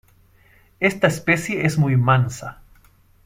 [0.79, 2.63] Esta especie es muy mansa.